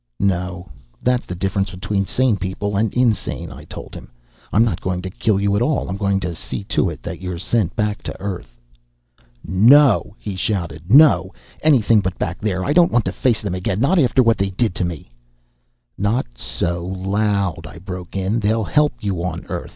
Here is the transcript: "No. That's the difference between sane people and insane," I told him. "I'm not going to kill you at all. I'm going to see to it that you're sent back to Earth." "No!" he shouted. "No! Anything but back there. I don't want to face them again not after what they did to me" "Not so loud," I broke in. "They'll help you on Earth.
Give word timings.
"No. 0.19 0.67
That's 1.03 1.27
the 1.27 1.35
difference 1.35 1.69
between 1.69 2.07
sane 2.07 2.35
people 2.35 2.75
and 2.75 2.91
insane," 2.95 3.51
I 3.51 3.65
told 3.65 3.93
him. 3.93 4.09
"I'm 4.51 4.63
not 4.63 4.81
going 4.81 5.03
to 5.03 5.11
kill 5.11 5.39
you 5.39 5.55
at 5.55 5.61
all. 5.61 5.87
I'm 5.87 5.95
going 5.95 6.19
to 6.21 6.33
see 6.33 6.63
to 6.73 6.89
it 6.89 7.03
that 7.03 7.21
you're 7.21 7.37
sent 7.37 7.75
back 7.75 8.01
to 8.09 8.19
Earth." 8.19 8.59
"No!" 9.45 10.15
he 10.17 10.35
shouted. 10.35 10.91
"No! 10.91 11.31
Anything 11.61 11.99
but 12.01 12.17
back 12.17 12.39
there. 12.41 12.65
I 12.65 12.73
don't 12.73 12.91
want 12.91 13.05
to 13.05 13.11
face 13.11 13.43
them 13.43 13.53
again 13.53 13.79
not 13.79 13.99
after 13.99 14.23
what 14.23 14.39
they 14.39 14.49
did 14.49 14.73
to 14.73 14.83
me" 14.83 15.11
"Not 15.99 16.25
so 16.35 16.83
loud," 16.83 17.67
I 17.67 17.77
broke 17.77 18.15
in. 18.15 18.39
"They'll 18.39 18.63
help 18.63 18.93
you 19.01 19.23
on 19.23 19.45
Earth. 19.49 19.69